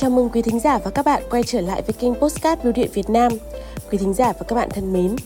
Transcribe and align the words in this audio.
Chào 0.00 0.10
mừng 0.10 0.28
quý 0.28 0.42
thính 0.42 0.60
giả 0.60 0.78
và 0.78 0.90
các 0.90 1.04
bạn 1.04 1.22
quay 1.30 1.42
trở 1.42 1.60
lại 1.60 1.82
với 1.82 1.92
kênh 1.92 2.14
Postcard 2.14 2.62
Bưu 2.62 2.72
điện 2.72 2.90
Việt 2.94 3.10
Nam. 3.10 3.32
Quý 3.90 3.98
thính 3.98 4.14
giả 4.14 4.32
và 4.32 4.46
các 4.48 4.56
bạn 4.56 4.68
thân 4.70 4.92
mến, 4.92 5.16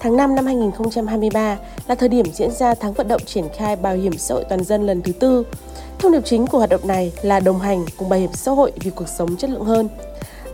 tháng 0.00 0.16
5 0.16 0.34
năm 0.34 0.46
2023 0.46 1.58
là 1.88 1.94
thời 1.94 2.08
điểm 2.08 2.26
diễn 2.32 2.50
ra 2.50 2.74
tháng 2.74 2.92
vận 2.92 3.08
động 3.08 3.20
triển 3.26 3.44
khai 3.56 3.76
bảo 3.76 3.94
hiểm 3.94 4.18
xã 4.18 4.34
hội 4.34 4.44
toàn 4.48 4.64
dân 4.64 4.86
lần 4.86 5.02
thứ 5.02 5.12
tư. 5.12 5.46
Thông 5.98 6.12
điệp 6.12 6.20
chính 6.24 6.46
của 6.46 6.58
hoạt 6.58 6.70
động 6.70 6.86
này 6.88 7.12
là 7.22 7.40
đồng 7.40 7.60
hành 7.60 7.84
cùng 7.96 8.08
bảo 8.08 8.20
hiểm 8.20 8.32
xã 8.32 8.52
hội 8.52 8.72
vì 8.80 8.90
cuộc 8.90 9.08
sống 9.08 9.36
chất 9.36 9.50
lượng 9.50 9.64
hơn. 9.64 9.88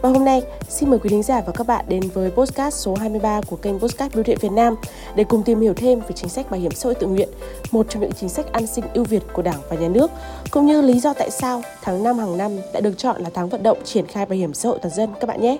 Và 0.02 0.08
hôm 0.08 0.24
nay, 0.24 0.42
xin 0.68 0.90
mời 0.90 0.98
quý 0.98 1.10
thính 1.10 1.22
giả 1.22 1.40
và 1.46 1.52
các 1.52 1.66
bạn 1.66 1.84
đến 1.88 2.02
với 2.14 2.30
podcast 2.30 2.74
số 2.74 2.94
23 2.94 3.40
của 3.46 3.56
kênh 3.56 3.78
Postcard 3.78 4.14
Bưu 4.14 4.24
điện 4.24 4.38
Việt 4.40 4.52
Nam 4.52 4.74
để 5.14 5.24
cùng 5.24 5.42
tìm 5.42 5.60
hiểu 5.60 5.74
thêm 5.74 6.00
về 6.00 6.12
chính 6.14 6.28
sách 6.28 6.50
bảo 6.50 6.60
hiểm 6.60 6.72
xã 6.72 6.86
hội 6.86 6.94
tự 6.94 7.06
nguyện, 7.06 7.28
một 7.70 7.86
trong 7.88 8.02
những 8.02 8.12
chính 8.12 8.28
sách 8.28 8.52
an 8.52 8.66
sinh 8.66 8.84
ưu 8.94 9.04
việt 9.04 9.22
của 9.32 9.42
Đảng 9.42 9.60
và 9.70 9.76
Nhà 9.76 9.88
nước, 9.88 10.10
cũng 10.50 10.66
như 10.66 10.82
lý 10.82 11.00
do 11.00 11.14
tại 11.14 11.30
sao 11.30 11.62
tháng 11.82 12.02
5 12.02 12.18
hàng 12.18 12.38
năm 12.38 12.52
đã 12.72 12.80
được 12.80 12.98
chọn 12.98 13.22
là 13.22 13.30
tháng 13.34 13.48
vận 13.48 13.62
động 13.62 13.78
triển 13.84 14.06
khai 14.06 14.26
bảo 14.26 14.38
hiểm 14.38 14.54
xã 14.54 14.68
hội 14.68 14.78
toàn 14.82 14.94
dân 14.94 15.10
các 15.20 15.26
bạn 15.26 15.40
nhé. 15.40 15.58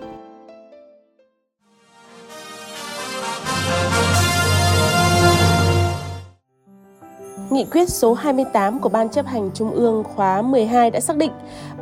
Nghị 7.53 7.65
quyết 7.65 7.89
số 7.89 8.15
28 8.15 8.79
của 8.79 8.89
Ban 8.89 9.09
chấp 9.09 9.27
hành 9.27 9.51
Trung 9.55 9.71
ương 9.71 10.05
khóa 10.05 10.43
12 10.43 10.91
đã 10.91 11.01
xác 11.01 11.17
định 11.17 11.31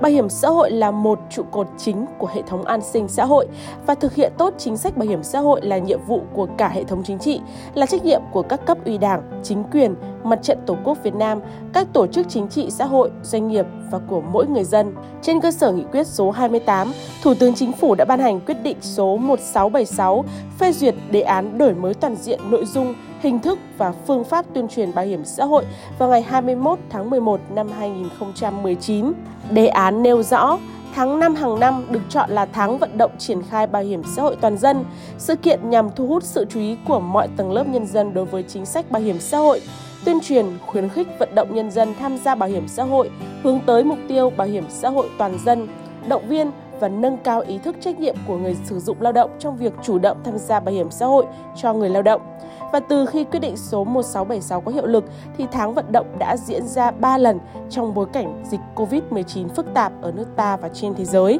bảo 0.00 0.12
hiểm 0.12 0.28
xã 0.28 0.48
hội 0.48 0.70
là 0.70 0.90
một 0.90 1.20
trụ 1.30 1.42
cột 1.50 1.66
chính 1.78 2.06
của 2.18 2.26
hệ 2.34 2.42
thống 2.42 2.64
an 2.64 2.80
sinh 2.82 3.08
xã 3.08 3.24
hội 3.24 3.46
và 3.86 3.94
thực 3.94 4.14
hiện 4.14 4.32
tốt 4.38 4.54
chính 4.58 4.76
sách 4.76 4.96
bảo 4.96 5.08
hiểm 5.08 5.22
xã 5.22 5.40
hội 5.40 5.60
là 5.62 5.78
nhiệm 5.78 6.00
vụ 6.06 6.22
của 6.32 6.46
cả 6.58 6.68
hệ 6.68 6.84
thống 6.84 7.02
chính 7.04 7.18
trị, 7.18 7.40
là 7.74 7.86
trách 7.86 8.04
nhiệm 8.04 8.20
của 8.32 8.42
các 8.42 8.66
cấp 8.66 8.78
ủy 8.84 8.98
đảng, 8.98 9.40
chính 9.42 9.64
quyền, 9.72 9.94
mặt 10.24 10.38
trận 10.42 10.58
Tổ 10.66 10.76
quốc 10.84 10.98
Việt 11.02 11.14
Nam, 11.14 11.40
các 11.72 11.86
tổ 11.92 12.06
chức 12.06 12.28
chính 12.28 12.48
trị 12.48 12.70
xã 12.70 12.84
hội, 12.84 13.10
doanh 13.22 13.48
nghiệp 13.48 13.66
và 13.90 13.98
của 14.06 14.20
mỗi 14.20 14.46
người 14.46 14.64
dân. 14.64 14.94
Trên 15.22 15.40
cơ 15.40 15.50
sở 15.50 15.72
nghị 15.72 15.84
quyết 15.92 16.06
số 16.06 16.30
28, 16.30 16.92
Thủ 17.22 17.34
tướng 17.34 17.54
Chính 17.54 17.72
phủ 17.72 17.94
đã 17.94 18.04
ban 18.04 18.20
hành 18.20 18.40
quyết 18.40 18.62
định 18.62 18.76
số 18.80 19.16
1676 19.16 20.24
phê 20.58 20.72
duyệt 20.72 20.94
đề 21.10 21.20
án 21.20 21.58
đổi 21.58 21.74
mới 21.74 21.94
toàn 21.94 22.16
diện 22.16 22.40
nội 22.50 22.64
dung, 22.64 22.94
hình 23.20 23.38
thức 23.38 23.58
và 23.78 23.92
phương 24.06 24.24
pháp 24.24 24.44
tuyên 24.54 24.68
truyền 24.68 24.94
bảo 24.94 25.04
hiểm 25.04 25.24
xã 25.24 25.44
hội 25.44 25.64
vào 25.98 26.08
ngày 26.08 26.22
21 26.22 26.78
tháng 26.90 27.10
11 27.10 27.40
năm 27.54 27.68
2019. 27.78 29.12
Đề 29.50 29.66
án 29.66 30.02
nêu 30.02 30.22
rõ 30.22 30.58
tháng 30.94 31.20
5 31.20 31.34
hàng 31.34 31.60
năm 31.60 31.86
được 31.90 32.00
chọn 32.08 32.30
là 32.30 32.46
tháng 32.46 32.78
vận 32.78 32.98
động 32.98 33.10
triển 33.18 33.42
khai 33.42 33.66
bảo 33.66 33.82
hiểm 33.82 34.02
xã 34.16 34.22
hội 34.22 34.36
toàn 34.40 34.58
dân, 34.58 34.84
sự 35.18 35.36
kiện 35.36 35.70
nhằm 35.70 35.90
thu 35.96 36.06
hút 36.06 36.24
sự 36.24 36.46
chú 36.50 36.60
ý 36.60 36.76
của 36.88 37.00
mọi 37.00 37.28
tầng 37.36 37.52
lớp 37.52 37.68
nhân 37.68 37.86
dân 37.86 38.14
đối 38.14 38.24
với 38.24 38.42
chính 38.42 38.66
sách 38.66 38.90
bảo 38.90 39.02
hiểm 39.02 39.18
xã 39.20 39.38
hội, 39.38 39.60
tuyên 40.04 40.20
truyền, 40.20 40.46
khuyến 40.66 40.88
khích 40.88 41.08
vận 41.18 41.34
động 41.34 41.54
nhân 41.54 41.70
dân 41.70 41.94
tham 42.00 42.18
gia 42.18 42.34
bảo 42.34 42.48
hiểm 42.48 42.68
xã 42.68 42.82
hội, 42.82 43.10
hướng 43.42 43.60
tới 43.66 43.84
mục 43.84 43.98
tiêu 44.08 44.30
bảo 44.30 44.46
hiểm 44.46 44.64
xã 44.68 44.88
hội 44.88 45.08
toàn 45.18 45.38
dân, 45.44 45.68
động 46.08 46.28
viên 46.28 46.50
và 46.80 46.88
nâng 46.88 47.16
cao 47.16 47.40
ý 47.40 47.58
thức 47.58 47.76
trách 47.80 48.00
nhiệm 48.00 48.16
của 48.26 48.36
người 48.36 48.56
sử 48.64 48.80
dụng 48.80 48.96
lao 49.00 49.12
động 49.12 49.30
trong 49.38 49.56
việc 49.56 49.72
chủ 49.82 49.98
động 49.98 50.16
tham 50.24 50.38
gia 50.38 50.60
bảo 50.60 50.74
hiểm 50.74 50.90
xã 50.90 51.06
hội 51.06 51.26
cho 51.56 51.74
người 51.74 51.88
lao 51.88 52.02
động. 52.02 52.22
Và 52.72 52.80
từ 52.80 53.06
khi 53.06 53.24
quyết 53.24 53.40
định 53.40 53.56
số 53.56 53.84
1676 53.84 54.60
có 54.60 54.72
hiệu 54.72 54.86
lực 54.86 55.04
thì 55.38 55.46
tháng 55.52 55.74
vận 55.74 55.92
động 55.92 56.06
đã 56.18 56.36
diễn 56.36 56.66
ra 56.66 56.90
3 56.90 57.18
lần 57.18 57.38
trong 57.70 57.94
bối 57.94 58.06
cảnh 58.12 58.44
dịch 58.50 58.60
Covid-19 58.74 59.48
phức 59.48 59.66
tạp 59.74 59.92
ở 60.02 60.12
nước 60.12 60.26
ta 60.36 60.56
và 60.56 60.68
trên 60.68 60.94
thế 60.94 61.04
giới. 61.04 61.38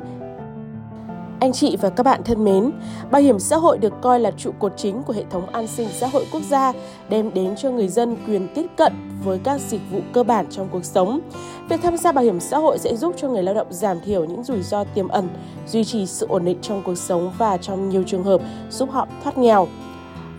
Anh 1.40 1.52
chị 1.52 1.76
và 1.76 1.90
các 1.90 2.02
bạn 2.02 2.22
thân 2.24 2.44
mến, 2.44 2.70
bảo 3.10 3.22
hiểm 3.22 3.38
xã 3.38 3.56
hội 3.56 3.78
được 3.78 3.92
coi 4.00 4.20
là 4.20 4.30
trụ 4.30 4.50
cột 4.58 4.72
chính 4.76 5.02
của 5.02 5.12
hệ 5.12 5.24
thống 5.30 5.46
an 5.46 5.66
sinh 5.66 5.88
xã 5.92 6.06
hội 6.06 6.26
quốc 6.32 6.42
gia, 6.50 6.72
đem 7.08 7.34
đến 7.34 7.56
cho 7.56 7.70
người 7.70 7.88
dân 7.88 8.16
quyền 8.26 8.48
tiếp 8.54 8.66
cận 8.76 8.92
với 9.24 9.40
các 9.44 9.60
dịch 9.60 9.80
vụ 9.90 10.00
cơ 10.12 10.22
bản 10.22 10.46
trong 10.50 10.68
cuộc 10.72 10.84
sống. 10.84 11.20
Việc 11.68 11.80
tham 11.82 11.96
gia 11.96 12.12
bảo 12.12 12.24
hiểm 12.24 12.40
xã 12.40 12.58
hội 12.58 12.78
sẽ 12.78 12.96
giúp 12.96 13.14
cho 13.16 13.28
người 13.28 13.42
lao 13.42 13.54
động 13.54 13.66
giảm 13.70 14.00
thiểu 14.00 14.24
những 14.24 14.44
rủi 14.44 14.62
ro 14.62 14.84
tiềm 14.84 15.08
ẩn, 15.08 15.28
duy 15.66 15.84
trì 15.84 16.06
sự 16.06 16.26
ổn 16.28 16.44
định 16.44 16.58
trong 16.62 16.82
cuộc 16.82 16.98
sống 16.98 17.32
và 17.38 17.56
trong 17.56 17.88
nhiều 17.88 18.02
trường 18.06 18.24
hợp 18.24 18.40
giúp 18.70 18.90
họ 18.90 19.08
thoát 19.24 19.38
nghèo. 19.38 19.68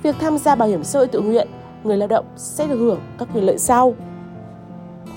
Việc 0.04 0.16
tham 0.20 0.38
gia 0.38 0.56
bảo 0.56 0.70
hiểm 0.70 0.84
xã 0.84 1.00
hội 1.00 1.08
tự 1.08 1.22
nguyện, 1.22 1.48
người 1.84 1.98
lao 1.98 2.08
động 2.08 2.26
sẽ 2.36 2.68
được 2.68 2.78
hưởng 2.78 3.00
các 3.18 3.28
quyền 3.34 3.46
lợi 3.46 3.58
sau. 3.58 3.96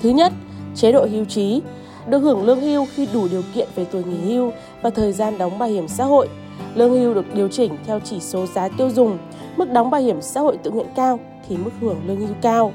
Thứ 0.02 0.08
nhất, 0.08 0.32
chế 0.74 0.92
độ 0.92 1.06
hưu 1.10 1.24
trí 1.24 1.62
được 2.08 2.18
hưởng 2.18 2.46
lương 2.46 2.60
hưu 2.60 2.86
khi 2.94 3.08
đủ 3.12 3.28
điều 3.30 3.42
kiện 3.54 3.68
về 3.74 3.84
tuổi 3.84 4.04
nghỉ 4.04 4.34
hưu 4.34 4.52
và 4.82 4.90
thời 4.90 5.12
gian 5.12 5.38
đóng 5.38 5.58
bảo 5.58 5.68
hiểm 5.68 5.88
xã 5.88 6.04
hội. 6.04 6.28
Lương 6.74 6.90
hưu 6.90 7.14
được 7.14 7.34
điều 7.34 7.48
chỉnh 7.48 7.76
theo 7.86 8.00
chỉ 8.00 8.20
số 8.20 8.46
giá 8.46 8.68
tiêu 8.68 8.90
dùng, 8.90 9.18
mức 9.56 9.70
đóng 9.70 9.90
bảo 9.90 10.00
hiểm 10.00 10.22
xã 10.22 10.40
hội 10.40 10.56
tự 10.62 10.70
nguyện 10.70 10.86
cao 10.96 11.18
thì 11.48 11.56
mức 11.56 11.70
hưởng 11.80 11.96
lương 12.06 12.20
hưu 12.20 12.34
cao. 12.42 12.72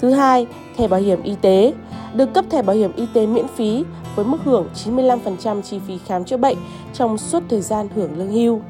Thứ 0.00 0.10
hai, 0.10 0.46
thẻ 0.76 0.88
bảo 0.88 1.00
hiểm 1.00 1.22
y 1.22 1.34
tế 1.40 1.72
được 2.14 2.34
cấp 2.34 2.44
thẻ 2.50 2.62
bảo 2.62 2.76
hiểm 2.76 2.92
y 2.96 3.06
tế 3.14 3.26
miễn 3.26 3.46
phí 3.56 3.84
với 4.16 4.24
mức 4.24 4.38
hưởng 4.44 4.68
95% 4.84 5.62
chi 5.62 5.80
phí 5.86 5.98
khám 6.06 6.24
chữa 6.24 6.36
bệnh 6.36 6.56
trong 6.94 7.18
suốt 7.18 7.42
thời 7.48 7.60
gian 7.60 7.88
hưởng 7.94 8.18
lương 8.18 8.32
hưu. 8.32 8.60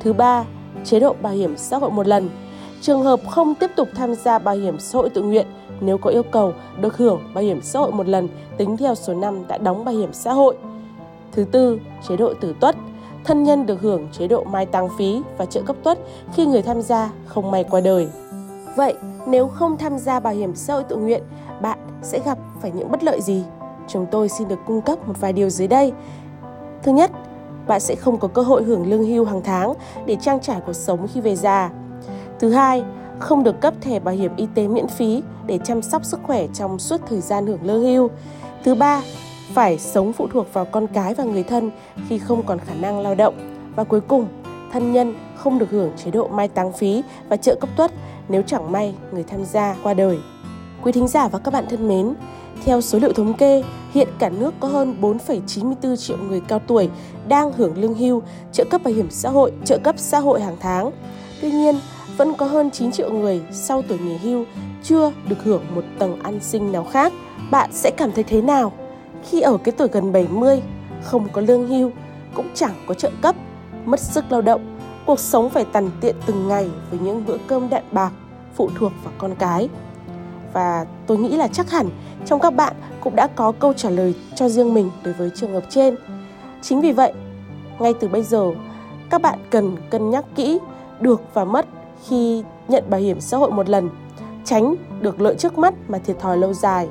Thứ 0.00 0.12
ba, 0.12 0.44
chế 0.84 1.00
độ 1.00 1.16
bảo 1.22 1.32
hiểm 1.32 1.56
xã 1.56 1.78
hội 1.78 1.90
một 1.90 2.06
lần. 2.06 2.28
Trường 2.80 3.02
hợp 3.02 3.20
không 3.30 3.54
tiếp 3.54 3.70
tục 3.76 3.88
tham 3.94 4.14
gia 4.14 4.38
bảo 4.38 4.54
hiểm 4.54 4.78
xã 4.78 4.98
hội 4.98 5.10
tự 5.10 5.22
nguyện 5.22 5.46
nếu 5.80 5.98
có 5.98 6.10
yêu 6.10 6.22
cầu 6.22 6.52
được 6.80 6.96
hưởng 6.96 7.20
bảo 7.34 7.44
hiểm 7.44 7.62
xã 7.62 7.78
hội 7.78 7.92
một 7.92 8.08
lần 8.08 8.28
tính 8.56 8.76
theo 8.76 8.94
số 8.94 9.14
năm 9.14 9.48
đã 9.48 9.58
đóng 9.58 9.84
bảo 9.84 9.94
hiểm 9.94 10.12
xã 10.12 10.32
hội. 10.32 10.56
Thứ 11.32 11.44
tư, 11.44 11.80
chế 12.08 12.16
độ 12.16 12.34
tử 12.40 12.54
tuất. 12.60 12.76
Thân 13.24 13.44
nhân 13.44 13.66
được 13.66 13.80
hưởng 13.80 14.08
chế 14.12 14.28
độ 14.28 14.44
mai 14.44 14.66
táng 14.66 14.88
phí 14.98 15.22
và 15.38 15.46
trợ 15.46 15.62
cấp 15.62 15.76
tuất 15.82 15.98
khi 16.34 16.46
người 16.46 16.62
tham 16.62 16.82
gia 16.82 17.10
không 17.26 17.50
may 17.50 17.64
qua 17.64 17.80
đời. 17.80 18.08
Vậy, 18.76 18.94
nếu 19.26 19.48
không 19.48 19.76
tham 19.76 19.98
gia 19.98 20.20
bảo 20.20 20.34
hiểm 20.34 20.54
xã 20.54 20.74
hội 20.74 20.84
tự 20.84 20.96
nguyện, 20.96 21.22
bạn 21.60 21.78
sẽ 22.02 22.20
gặp 22.24 22.38
phải 22.60 22.70
những 22.74 22.90
bất 22.90 23.04
lợi 23.04 23.20
gì? 23.20 23.44
Chúng 23.88 24.06
tôi 24.10 24.28
xin 24.28 24.48
được 24.48 24.58
cung 24.66 24.80
cấp 24.80 25.08
một 25.08 25.14
vài 25.20 25.32
điều 25.32 25.50
dưới 25.50 25.68
đây. 25.68 25.92
Thứ 26.82 26.92
nhất, 26.92 27.10
bạn 27.66 27.80
sẽ 27.80 27.94
không 27.94 28.18
có 28.18 28.28
cơ 28.28 28.42
hội 28.42 28.62
hưởng 28.62 28.90
lương 28.90 29.06
hưu 29.06 29.24
hàng 29.24 29.40
tháng 29.44 29.74
để 30.06 30.16
trang 30.20 30.40
trải 30.40 30.60
cuộc 30.66 30.72
sống 30.72 31.06
khi 31.14 31.20
về 31.20 31.36
già. 31.36 31.70
Thứ 32.38 32.50
hai, 32.50 32.84
không 33.18 33.44
được 33.44 33.60
cấp 33.60 33.74
thẻ 33.80 34.00
bảo 34.00 34.14
hiểm 34.14 34.36
y 34.36 34.46
tế 34.54 34.68
miễn 34.68 34.88
phí 34.88 35.22
để 35.46 35.58
chăm 35.64 35.82
sóc 35.82 36.04
sức 36.04 36.20
khỏe 36.22 36.46
trong 36.54 36.78
suốt 36.78 37.00
thời 37.08 37.20
gian 37.20 37.46
hưởng 37.46 37.62
lương 37.62 37.82
hưu. 37.82 38.10
Thứ 38.64 38.74
ba, 38.74 39.02
phải 39.54 39.78
sống 39.78 40.12
phụ 40.12 40.26
thuộc 40.32 40.52
vào 40.52 40.64
con 40.64 40.86
cái 40.86 41.14
và 41.14 41.24
người 41.24 41.42
thân 41.42 41.70
khi 42.08 42.18
không 42.18 42.46
còn 42.46 42.58
khả 42.58 42.74
năng 42.74 43.00
lao 43.00 43.14
động. 43.14 43.34
Và 43.76 43.84
cuối 43.84 44.00
cùng, 44.00 44.26
thân 44.72 44.92
nhân 44.92 45.14
không 45.36 45.58
được 45.58 45.70
hưởng 45.70 45.92
chế 46.04 46.10
độ 46.10 46.28
mai 46.28 46.48
táng 46.48 46.72
phí 46.72 47.02
và 47.28 47.36
trợ 47.36 47.54
cấp 47.60 47.70
tuất 47.76 47.92
nếu 48.28 48.42
chẳng 48.42 48.72
may 48.72 48.94
người 49.12 49.22
tham 49.22 49.44
gia 49.44 49.76
qua 49.82 49.94
đời. 49.94 50.18
Quý 50.82 50.92
thính 50.92 51.08
giả 51.08 51.28
và 51.28 51.38
các 51.38 51.50
bạn 51.50 51.64
thân 51.70 51.88
mến, 51.88 52.14
theo 52.64 52.80
số 52.80 52.98
liệu 52.98 53.12
thống 53.12 53.34
kê, 53.34 53.62
hiện 53.92 54.08
cả 54.18 54.28
nước 54.28 54.54
có 54.60 54.68
hơn 54.68 54.96
4,94 55.00 55.96
triệu 55.96 56.16
người 56.16 56.40
cao 56.48 56.58
tuổi 56.58 56.90
đang 57.28 57.52
hưởng 57.52 57.78
lương 57.78 57.94
hưu, 57.94 58.22
trợ 58.52 58.64
cấp 58.70 58.80
bảo 58.84 58.94
hiểm 58.94 59.10
xã 59.10 59.28
hội, 59.30 59.52
trợ 59.64 59.78
cấp 59.78 59.94
xã 59.98 60.18
hội 60.18 60.40
hàng 60.40 60.56
tháng. 60.60 60.90
Tuy 61.40 61.50
nhiên, 61.50 61.78
vẫn 62.16 62.34
có 62.34 62.46
hơn 62.46 62.70
9 62.70 62.92
triệu 62.92 63.12
người 63.12 63.42
sau 63.50 63.82
tuổi 63.82 63.98
nghỉ 63.98 64.16
hưu 64.16 64.44
chưa 64.82 65.12
được 65.28 65.44
hưởng 65.44 65.62
một 65.74 65.84
tầng 65.98 66.22
an 66.22 66.38
sinh 66.40 66.72
nào 66.72 66.84
khác. 66.84 67.12
Bạn 67.50 67.70
sẽ 67.72 67.90
cảm 67.96 68.12
thấy 68.12 68.24
thế 68.24 68.42
nào 68.42 68.72
khi 69.22 69.40
ở 69.40 69.56
cái 69.64 69.72
tuổi 69.72 69.88
gần 69.92 70.12
70 70.12 70.62
không 71.02 71.28
có 71.32 71.40
lương 71.40 71.68
hưu, 71.68 71.90
cũng 72.34 72.46
chẳng 72.54 72.74
có 72.86 72.94
trợ 72.94 73.10
cấp, 73.22 73.36
mất 73.84 74.00
sức 74.00 74.24
lao 74.30 74.42
động, 74.42 74.78
cuộc 75.06 75.20
sống 75.20 75.50
phải 75.50 75.64
tằn 75.64 75.90
tiện 76.00 76.16
từng 76.26 76.48
ngày 76.48 76.70
với 76.90 77.00
những 77.00 77.24
bữa 77.26 77.36
cơm 77.46 77.68
đạn 77.68 77.84
bạc 77.92 78.10
phụ 78.54 78.70
thuộc 78.78 78.92
vào 79.04 79.12
con 79.18 79.34
cái. 79.38 79.68
Và 80.52 80.86
tôi 81.06 81.18
nghĩ 81.18 81.36
là 81.36 81.48
chắc 81.48 81.70
hẳn 81.70 81.88
trong 82.26 82.40
các 82.40 82.54
bạn 82.54 82.74
cũng 83.00 83.16
đã 83.16 83.26
có 83.26 83.52
câu 83.52 83.72
trả 83.72 83.90
lời 83.90 84.14
cho 84.34 84.48
riêng 84.48 84.74
mình 84.74 84.90
đối 85.04 85.14
với 85.14 85.30
trường 85.34 85.52
hợp 85.52 85.64
trên. 85.70 85.94
Chính 86.62 86.80
vì 86.80 86.92
vậy, 86.92 87.12
ngay 87.78 87.94
từ 88.00 88.08
bây 88.08 88.22
giờ, 88.22 88.50
các 89.10 89.22
bạn 89.22 89.38
cần 89.50 89.76
cân 89.90 90.10
nhắc 90.10 90.24
kỹ 90.34 90.58
được 91.00 91.20
và 91.34 91.44
mất 91.44 91.66
khi 92.04 92.44
nhận 92.68 92.84
bảo 92.90 93.00
hiểm 93.00 93.20
xã 93.20 93.36
hội 93.36 93.50
một 93.50 93.68
lần, 93.68 93.90
tránh 94.44 94.74
được 95.00 95.20
lợi 95.20 95.34
trước 95.38 95.58
mắt 95.58 95.74
mà 95.88 95.98
thiệt 95.98 96.18
thòi 96.18 96.36
lâu 96.38 96.52
dài. 96.52 96.88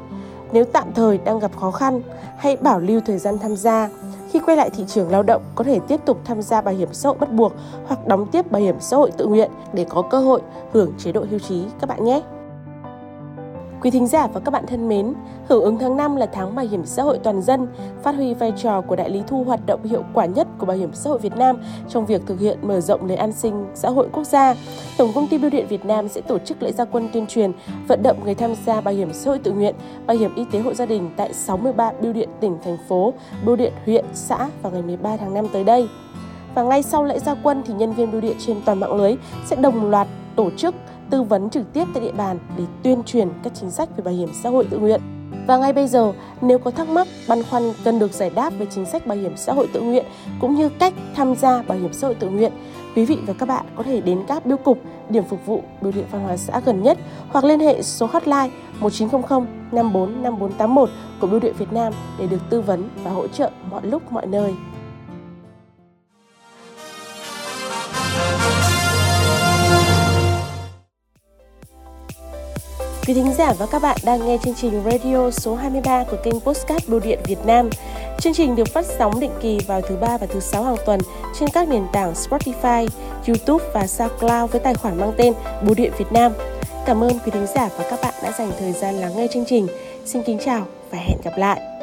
Nếu 0.52 0.66
tạm 0.66 0.94
thời 0.96 1.18
đang 1.18 1.40
gặp 1.40 1.52
khó 1.60 1.72
khăn, 1.72 2.02
hãy 2.38 2.58
bảo 2.58 2.80
lưu 2.80 3.02
thời 3.06 3.18
gian 3.18 3.38
tham 3.40 3.56
gia. 3.56 3.90
Khi 4.32 4.40
quay 4.40 4.58
lại 4.58 4.70
thị 4.70 4.84
trường 4.88 5.12
lao 5.12 5.24
động, 5.24 5.42
có 5.56 5.64
thể 5.64 5.80
tiếp 5.88 6.00
tục 6.06 6.18
tham 6.26 6.42
gia 6.42 6.62
bảo 6.62 6.74
hiểm 6.74 6.90
xã 6.94 7.10
hội 7.10 7.18
bắt 7.20 7.32
buộc 7.32 7.54
hoặc 7.88 8.08
đóng 8.08 8.28
tiếp 8.32 8.52
bảo 8.52 8.62
hiểm 8.62 8.76
xã 8.80 8.98
hội 8.98 9.12
tự 9.18 9.26
nguyện 9.26 9.52
để 9.74 9.86
có 9.90 10.02
cơ 10.02 10.20
hội 10.20 10.42
hưởng 10.74 10.94
chế 10.98 11.12
độ 11.12 11.26
hưu 11.30 11.40
trí 11.40 11.64
các 11.80 11.90
bạn 11.90 12.06
nhé. 12.06 12.22
Quý 13.86 13.92
thính 13.92 14.08
giả 14.08 14.28
và 14.28 14.40
các 14.40 14.52
bạn 14.52 14.66
thân 14.68 14.88
mến, 14.88 15.14
hưởng 15.48 15.64
ứng 15.64 15.80
tháng 15.80 15.98
5 15.98 16.16
là 16.16 16.26
tháng 16.26 16.56
bảo 16.56 16.66
hiểm 16.66 16.86
xã 16.86 17.04
hội 17.04 17.20
toàn 17.24 17.42
dân, 17.42 17.68
phát 18.04 18.16
huy 18.16 18.34
vai 18.34 18.54
trò 18.58 18.82
của 18.82 18.96
đại 18.96 19.10
lý 19.10 19.22
thu 19.28 19.44
hoạt 19.44 19.66
động 19.66 19.84
hiệu 19.84 20.04
quả 20.14 20.26
nhất 20.26 20.48
của 20.58 20.66
Bảo 20.66 20.78
hiểm 20.78 20.94
xã 20.94 21.10
hội 21.10 21.20
Việt 21.20 21.38
Nam 21.38 21.58
trong 21.90 22.06
việc 22.06 22.22
thực 22.26 22.40
hiện 22.40 22.58
mở 22.62 22.82
rộng 22.82 23.06
lưới 23.06 23.18
an 23.18 23.32
sinh 23.32 23.66
xã 23.76 23.90
hội 23.90 24.08
quốc 24.12 24.24
gia. 24.24 24.56
Tổng 24.98 25.12
công 25.16 25.28
ty 25.28 25.38
Bưu 25.38 25.50
điện 25.50 25.68
Việt 25.70 25.86
Nam 25.86 26.10
sẽ 26.10 26.22
tổ 26.22 26.40
chức 26.40 26.64
lễ 26.64 26.72
gia 26.72 26.86
quân 26.86 27.10
tuyên 27.14 27.28
truyền, 27.28 27.52
vận 27.88 28.04
động 28.04 28.18
người 28.24 28.36
tham 28.36 28.54
gia 28.66 28.82
bảo 28.82 28.94
hiểm 28.94 29.14
xã 29.14 29.32
hội 29.32 29.40
tự 29.40 29.52
nguyện, 29.52 29.76
bảo 30.06 30.18
hiểm 30.18 30.36
y 30.36 30.46
tế 30.52 30.60
hộ 30.60 30.74
gia 30.74 30.86
đình 30.86 31.10
tại 31.18 31.34
63 31.34 31.92
bưu 32.02 32.14
điện 32.14 32.30
tỉnh, 32.40 32.58
thành 32.64 32.78
phố, 32.88 33.14
bưu 33.46 33.56
điện 33.56 33.74
huyện, 33.86 34.06
xã 34.14 34.50
vào 34.62 34.72
ngày 34.72 34.82
13 34.82 35.18
tháng 35.18 35.34
5 35.34 35.48
tới 35.54 35.64
đây. 35.64 35.88
Và 36.56 36.64
ngay 36.64 36.84
sau 36.84 37.04
lễ 37.04 37.20
gia 37.20 37.36
quân 37.44 37.64
thì 37.66 37.74
nhân 37.74 37.94
viên 37.94 38.12
bưu 38.12 38.22
điện 38.22 38.38
trên 38.40 38.62
toàn 38.66 38.80
mạng 38.80 38.96
lưới 38.96 39.16
sẽ 39.46 39.56
đồng 39.56 39.90
loạt 39.90 40.08
tổ 40.36 40.50
chức 40.58 40.76
tư 41.10 41.24
vấn 41.24 41.50
trực 41.50 41.74
tiếp 41.74 41.86
tại 41.94 42.04
địa 42.04 42.12
bàn 42.12 42.40
để 42.58 42.64
tuyên 42.84 43.04
truyền 43.04 43.30
các 43.44 43.54
chính 43.56 43.72
sách 43.72 43.90
về 43.98 44.04
bảo 44.04 44.14
hiểm 44.14 44.30
xã 44.44 44.50
hội 44.50 44.68
tự 44.70 44.80
nguyện. 44.80 45.02
Và 45.48 45.58
ngay 45.58 45.74
bây 45.74 45.88
giờ, 45.88 46.14
nếu 46.42 46.60
có 46.60 46.72
thắc 46.72 46.90
mắc, 46.90 47.08
băn 47.30 47.44
khoăn 47.44 47.74
cần 47.84 48.00
được 48.00 48.14
giải 48.14 48.30
đáp 48.30 48.54
về 48.60 48.66
chính 48.76 48.86
sách 48.86 49.08
bảo 49.08 49.18
hiểm 49.18 49.38
xã 49.38 49.54
hội 49.54 49.68
tự 49.74 49.82
nguyện 49.82 50.06
cũng 50.42 50.56
như 50.56 50.70
cách 50.70 50.94
tham 51.16 51.36
gia 51.36 51.62
bảo 51.62 51.78
hiểm 51.78 51.94
xã 51.94 52.08
hội 52.08 52.16
tự 52.16 52.30
nguyện, 52.30 52.52
quý 52.96 53.06
vị 53.06 53.18
và 53.28 53.34
các 53.34 53.46
bạn 53.46 53.66
có 53.76 53.84
thể 53.84 54.02
đến 54.02 54.24
các 54.28 54.46
biêu 54.46 54.58
cục, 54.58 54.78
điểm 55.10 55.24
phục 55.24 55.46
vụ, 55.46 55.64
bưu 55.82 55.92
điện 55.92 56.06
văn 56.12 56.24
hóa 56.24 56.38
xã 56.38 56.60
gần 56.60 56.84
nhất 56.84 56.98
hoặc 57.30 57.44
liên 57.44 57.60
hệ 57.60 57.82
số 57.82 58.06
hotline 58.06 58.50
1900 58.80 59.46
54 59.72 60.24
5481 60.24 60.90
của 61.20 61.28
Bưu 61.28 61.40
điện 61.40 61.54
Việt 61.58 61.74
Nam 61.74 61.94
để 62.20 62.28
được 62.28 62.42
tư 62.50 62.62
vấn 62.62 62.90
và 63.04 63.12
hỗ 63.12 63.28
trợ 63.28 63.52
mọi 63.72 63.82
lúc 63.86 64.12
mọi 64.12 64.28
nơi. 64.28 64.54
Quý 73.08 73.14
thính 73.14 73.34
giả 73.34 73.54
và 73.54 73.66
các 73.66 73.82
bạn 73.82 73.98
đang 74.04 74.26
nghe 74.26 74.38
chương 74.44 74.54
trình 74.56 74.84
radio 74.86 75.32
số 75.32 75.56
23 75.56 76.04
của 76.04 76.18
kênh 76.24 76.40
Postcard 76.40 76.90
Bưu 76.90 77.00
điện 77.00 77.20
Việt 77.26 77.46
Nam. 77.46 77.70
Chương 78.20 78.34
trình 78.34 78.56
được 78.56 78.68
phát 78.68 78.86
sóng 79.00 79.20
định 79.20 79.32
kỳ 79.42 79.60
vào 79.68 79.82
thứ 79.82 79.96
ba 79.96 80.18
và 80.18 80.28
thứ 80.28 80.40
sáu 80.40 80.64
hàng 80.64 80.76
tuần 80.86 81.00
trên 81.40 81.50
các 81.50 81.70
nền 81.70 81.84
tảng 81.94 82.14
Spotify, 82.14 82.88
YouTube 83.28 83.66
và 83.74 83.88
SoundCloud 83.88 84.52
với 84.52 84.62
tài 84.62 84.74
khoản 84.74 85.00
mang 85.00 85.14
tên 85.18 85.34
Bưu 85.64 85.76
điện 85.76 85.92
Việt 85.98 86.12
Nam. 86.12 86.32
Cảm 86.86 87.04
ơn 87.04 87.20
quý 87.26 87.32
thính 87.32 87.48
giả 87.56 87.70
và 87.78 87.86
các 87.90 88.00
bạn 88.02 88.14
đã 88.24 88.32
dành 88.38 88.52
thời 88.60 88.72
gian 88.72 88.96
lắng 88.96 89.12
nghe 89.16 89.28
chương 89.34 89.46
trình. 89.48 89.68
Xin 90.06 90.24
kính 90.24 90.38
chào 90.46 90.66
và 90.92 90.98
hẹn 90.98 91.18
gặp 91.24 91.38
lại. 91.38 91.75